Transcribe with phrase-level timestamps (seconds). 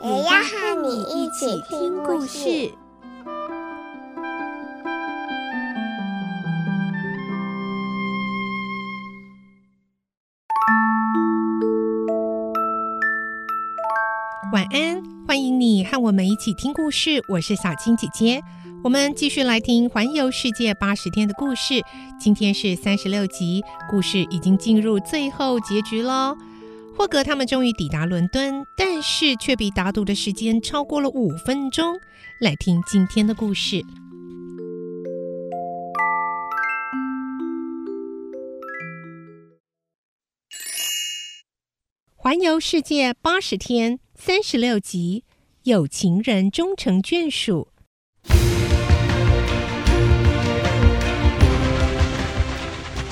[0.00, 2.72] 也要和你一起听故事。
[14.52, 17.20] 晚安，欢迎你和我们一起听故事。
[17.28, 18.40] 我是小青姐姐，
[18.84, 21.82] 我们继续来听《环游世界八十天》的故事。
[22.20, 26.36] 今天是三十六集，故事已经进入最后结局喽。
[26.98, 31.96] 霍格他们终于抵达伦敦，但是却比打赌的时间超过了五分钟。
[32.40, 33.76] 来听今天的故事，
[42.16, 43.98] 《环游世界八十天》。
[44.16, 45.22] 三十六集，
[45.62, 47.68] 有情人终成眷属。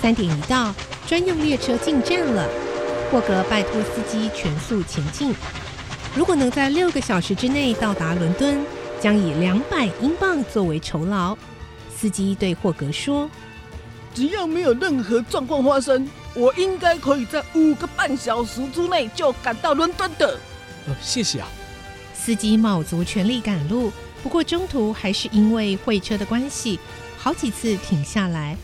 [0.00, 0.72] 三点一到，
[1.08, 2.71] 专用列车进站了。
[3.12, 5.34] 霍格拜托司机全速前进。
[6.16, 8.64] 如果能在六个小时之内到达伦敦，
[9.02, 11.36] 将以两百英镑作为酬劳。
[11.94, 13.28] 司机对霍格说
[14.14, 20.38] ：“只要没有任何状况发生，我应该可以在五个半小时之内就赶到伦敦的。”
[20.88, 21.46] 呃，谢谢啊。
[22.14, 26.80] 司机卯足全力赶路，不过中途还是因为会车的关系，
[27.18, 28.56] 好几次停下来。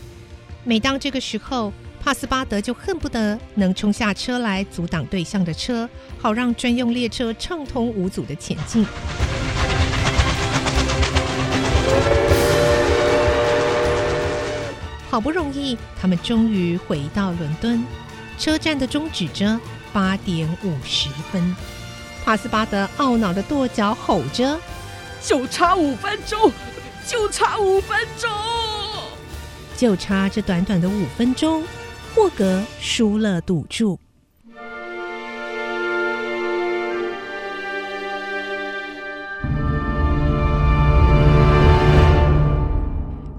[0.63, 8.85] 每当这个时候，帕斯巴德就恨不得能冲下车来阻挡对向的车，好让专用列车畅通无阻的前进。
[15.09, 17.83] 好不容易，他们终于回到伦敦，
[18.37, 19.59] 车站的钟指着
[19.91, 21.55] 八点五十分。
[22.23, 24.59] 帕斯巴德懊恼的跺脚，吼着
[25.21, 26.51] ：“就差五分钟，
[27.07, 28.29] 就差五分钟，
[29.75, 31.63] 就差这短短的五分钟，
[32.15, 33.99] 霍格输了赌注。”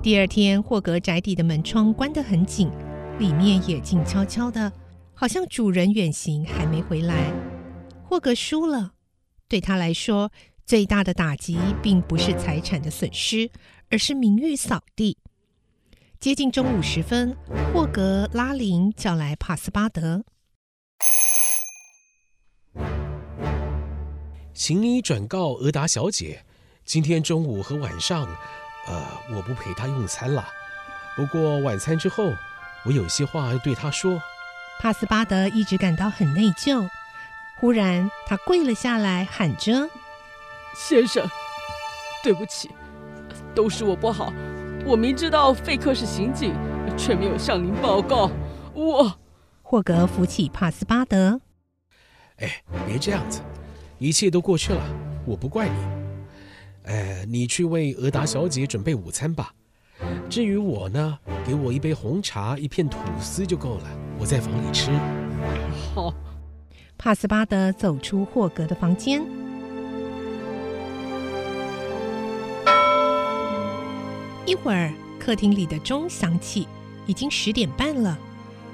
[0.03, 2.70] 第二天，霍格宅邸的门窗关得很紧，
[3.19, 4.72] 里面也静悄悄的，
[5.12, 7.30] 好像主人远行还没回来。
[8.03, 8.92] 霍格输了，
[9.47, 10.32] 对他来说，
[10.64, 13.50] 最大的打击并不是财产的损失，
[13.91, 15.19] 而是名誉扫地。
[16.20, 17.34] 接近中午时分，
[17.72, 20.22] 霍格拉林叫来帕斯巴德，
[24.53, 26.44] 请你转告俄达小姐，
[26.84, 28.26] 今天中午和晚上，
[28.86, 29.03] 呃，
[29.34, 30.47] 我不陪她用餐了。
[31.16, 32.30] 不过晚餐之后，
[32.84, 34.20] 我有些话要对她说。
[34.78, 36.86] 帕斯巴德一直感到很内疚。
[37.59, 39.88] 忽然，他跪了下来，喊着
[40.76, 41.26] ：“先生，
[42.22, 42.70] 对不起，
[43.54, 44.30] 都是我不好。
[44.86, 46.54] 我明知道费克是刑警，
[46.96, 48.30] 却没有向您报告。
[48.74, 49.16] 我……”
[49.62, 51.41] 霍格扶起帕斯巴德
[52.38, 53.41] ：“哎，别这样子，
[53.98, 54.82] 一切都过去了，
[55.24, 55.76] 我不怪你。
[56.86, 59.52] 哎，你去为俄达小姐准备午餐吧。
[60.28, 63.84] 至于我呢，给我一杯红茶，一片吐司就够了，
[64.18, 64.91] 我在房里吃。”
[65.94, 66.12] 好。
[66.98, 69.24] 帕斯巴德走出霍格的房间，
[74.47, 76.67] 一会儿，客厅里的钟响起，
[77.06, 78.19] 已经十点半了。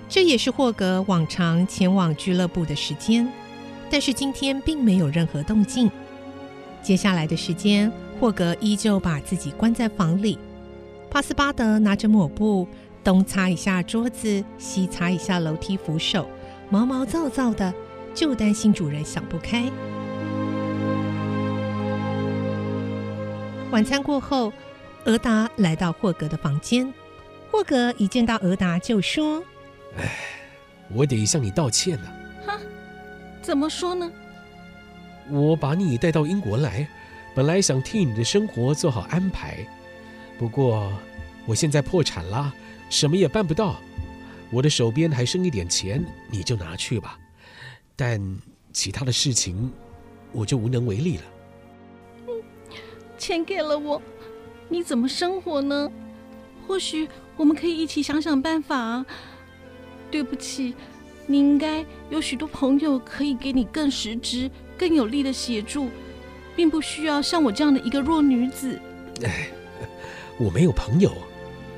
[0.08, 3.28] 这也是霍格往常前往俱乐部的时间，
[3.90, 5.90] 但是今天并没有任何动静。
[6.82, 7.90] 接下来的时间，
[8.20, 10.38] 霍格依旧把自己关在房里。
[11.10, 12.68] 帕斯巴德拿着抹布，
[13.02, 16.28] 东擦一下桌子，西擦一下楼梯扶手，
[16.70, 17.72] 毛毛躁躁的。
[18.14, 19.70] 就担心主人想不开。
[23.70, 24.50] 晚餐过后，
[25.06, 26.92] 俄达来到霍格的房间。
[27.50, 29.42] 霍格一见到俄达就说
[29.96, 30.18] ：“哎，
[30.90, 32.16] 我得向你道歉了。
[32.44, 32.60] ”“哈，
[33.40, 34.10] 怎么说呢
[35.30, 36.86] ？”“我把你带到英国来，
[37.34, 39.64] 本来想替你的生活做好安排，
[40.38, 40.92] 不过
[41.46, 42.52] 我现在破产了，
[42.90, 43.76] 什么也办不到。
[44.50, 47.18] 我的手边还剩一点钱，你就拿去吧。”
[47.94, 48.20] 但
[48.72, 49.72] 其他的事情，
[50.32, 51.22] 我就无能为力了。
[52.26, 52.42] 嗯，
[53.16, 54.02] 钱给了我，
[54.68, 55.90] 你怎么生活呢？
[56.66, 59.06] 或许我们可以一起想想办法啊。
[60.10, 60.74] 对不起，
[61.26, 65.88] 你应该有许多朋友可以给你更实质、更有力的协助。
[66.56, 68.80] 并不需要像我这样的一个弱女子。
[69.22, 69.48] 哎，
[70.40, 71.12] 我没有朋友。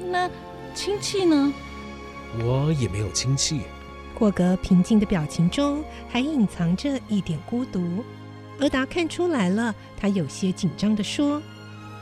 [0.09, 0.31] 那
[0.73, 1.53] 亲戚呢？
[2.39, 3.63] 我也没有亲戚。
[4.15, 8.05] 霍格平静的表情中还隐藏着一点孤独。
[8.61, 11.43] 俄达看出来了，他有些紧张的说：“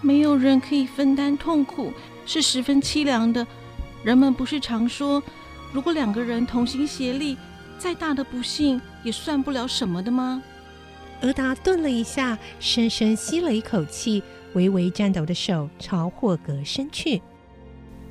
[0.00, 1.92] 没有人可以分担痛苦，
[2.24, 3.46] 是十分凄凉的。
[4.04, 5.22] 人们不是常说，
[5.72, 7.36] 如果两个人同心协力，
[7.78, 10.42] 再大的不幸也算不了什么的吗？”
[11.22, 14.22] 俄达顿了一下，深深吸了一口气，
[14.52, 17.22] 微微颤抖的手朝霍格伸去：“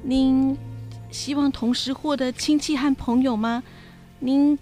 [0.02, 0.58] 您
[1.12, 3.64] 希望同时获得亲戚和朋友吗？
[4.20, 4.58] 您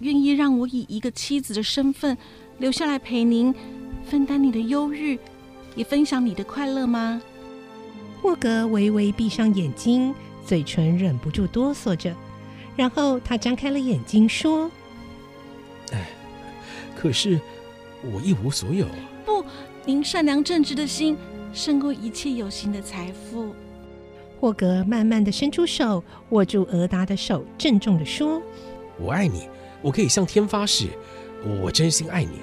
[0.00, 2.16] 愿意让我以一个妻子的身份？”
[2.58, 3.54] 留下来陪您，
[4.04, 5.18] 分担你的忧郁，
[5.76, 7.22] 也分享你的快乐吗？
[8.20, 10.12] 霍格微微闭上眼睛，
[10.44, 12.12] 嘴唇忍不住哆嗦着，
[12.74, 14.68] 然后他张开了眼睛说
[15.92, 16.08] ：“哎，
[16.96, 17.38] 可是
[18.02, 18.86] 我一无所有。”
[19.24, 19.44] 不，
[19.84, 21.16] 您善良正直的心
[21.52, 23.54] 胜过一切有形的财富。
[24.40, 28.42] 霍格慢慢的伸出手，握住俄达的手，郑重的说
[28.98, 29.48] ：“我爱你，
[29.82, 30.88] 我可以向天发誓。”
[31.62, 32.40] 我真心爱你。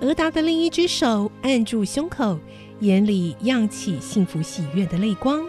[0.00, 2.38] 俄达的另一只手按住胸口，
[2.80, 5.44] 眼里漾起幸福喜悦的泪光。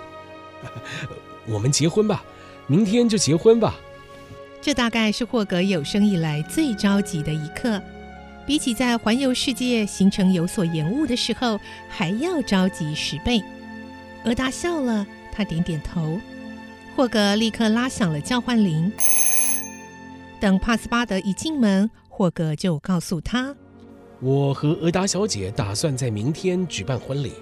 [1.48, 2.24] 我们结婚吧，
[2.68, 3.76] 明天就结婚吧。
[4.62, 7.82] 这大概是霍格有生以来最着急的一刻，
[8.46, 11.58] 比起在环游世界行程有所延误的时候
[11.90, 13.42] 还要着急十倍。
[14.26, 16.20] 俄达笑了，他点点头。
[16.94, 18.92] 霍格立刻拉响了叫唤铃。
[20.42, 21.90] 等帕斯巴德一进门。
[22.14, 23.56] 霍格就告诉他
[24.22, 27.34] ：“我和俄达小姐打算在明天举办婚礼。”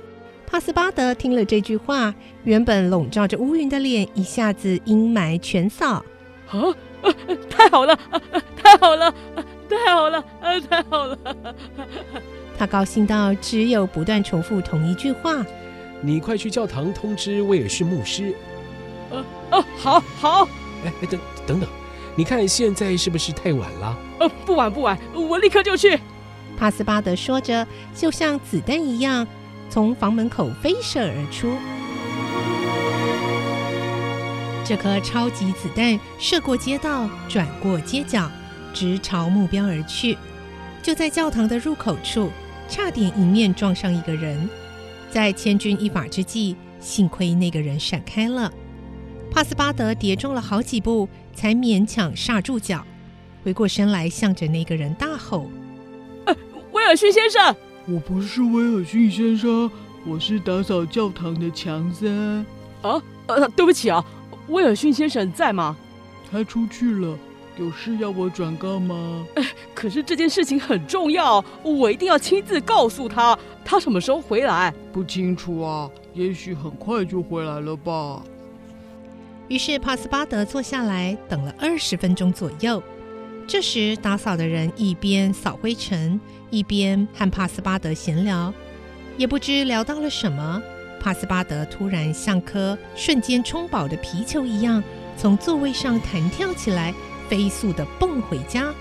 [0.47, 2.11] 帕斯巴德听了这句话，
[2.43, 6.03] 原本笼罩着乌云的脸一下子阴霾全扫。
[6.47, 6.73] 啊，
[7.03, 7.13] 啊，
[7.47, 8.21] 太好了，啊，
[8.55, 9.05] 太好了，
[9.35, 11.17] 啊，太好了，啊，太好了！
[12.57, 15.45] 他高兴到只有不断重复同一句话
[16.01, 18.33] ：“你快去教堂通知威尔逊牧师。”
[19.13, 20.45] 啊啊，好，好。
[20.83, 21.69] 哎哎，等等等。
[22.15, 23.97] 你看现在是不是太晚了？
[24.19, 25.99] 呃，不晚不晚，我立刻就去。
[26.59, 27.65] 帕斯巴德说着，
[27.95, 29.25] 就像子弹一样
[29.69, 31.53] 从房门口飞射而出。
[34.65, 38.29] 这颗超级子弹射过街道，转过街角，
[38.73, 40.17] 直朝目标而去。
[40.83, 42.29] 就在教堂的入口处，
[42.67, 44.49] 差点迎面撞上一个人。
[45.09, 48.51] 在千钧一发之际，幸亏那个人闪开了。
[49.31, 52.85] 帕斯巴德跌撞了好几步，才勉强刹住脚，
[53.43, 55.49] 回过身来，向着那个人大吼：“，
[56.79, 57.53] 威尔逊先生，
[57.87, 59.69] 我不是威尔逊先生，
[60.05, 62.37] 我是打扫教堂的强森。
[62.81, 64.03] 啊，呃，对不起啊，
[64.47, 65.75] 威尔逊先生在吗？
[66.31, 67.17] 他出去了，
[67.57, 69.25] 有事要我转告吗？
[69.35, 69.43] 呃，
[69.75, 73.37] 可是这件事情很重要，我一定要亲自告诉他。
[73.65, 74.73] 他什么时候回来？
[74.93, 78.23] 不清楚啊，也许很快就回来了吧。”
[79.49, 82.81] 于是帕斯巴德坐下来等了二十分钟左右。
[83.49, 88.53] 这时打扫的人一边扫灰尘，一边和帕斯巴德闲聊，
[89.17, 90.61] 也不知聊到了什么。
[90.99, 94.83] 帕斯巴德突然像颗瞬间充饱的皮球一样，
[95.17, 96.93] 从座位上弹跳起来，
[97.27, 98.71] 飞速地蹦回家。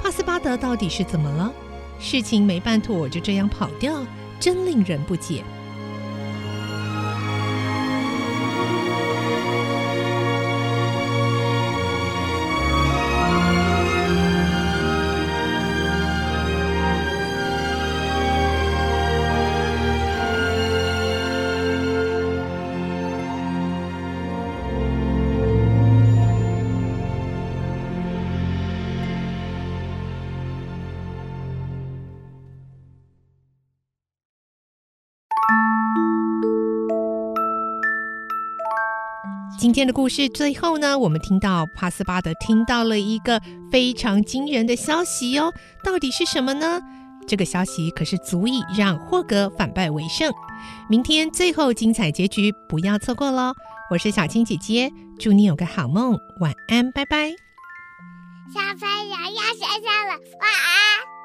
[0.00, 1.52] 帕斯巴德到底是怎么了？
[1.98, 4.06] 事情没办妥就这样跑掉，
[4.38, 5.42] 真令人不解。
[39.58, 43.40] 今天的故事最后呢，我们听到帕斯巴德听到了一个
[43.72, 46.78] 非常惊人的消息哦，到底是什么呢？
[47.26, 50.30] 这个消息可是足以让霍格反败为胜。
[50.90, 53.54] 明天最后精彩结局不要错过喽！
[53.90, 57.30] 我是小青姐姐，祝你有个好梦，晚安，拜拜。
[58.52, 61.15] 小朋友要睡觉了，晚安。